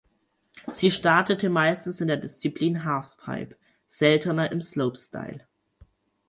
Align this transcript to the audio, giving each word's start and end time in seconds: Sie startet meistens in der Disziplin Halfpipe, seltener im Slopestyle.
Sie 0.73 0.89
startet 0.89 1.43
meistens 1.47 2.01
in 2.01 2.07
der 2.07 2.17
Disziplin 2.17 2.85
Halfpipe, 2.85 3.55
seltener 3.87 4.51
im 4.51 4.63
Slopestyle. 4.63 5.45